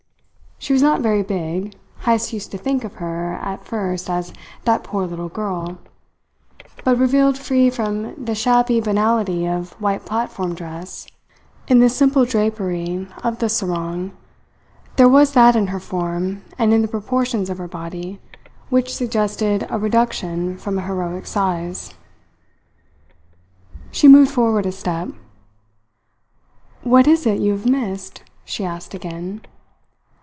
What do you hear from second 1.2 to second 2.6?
big Heyst used to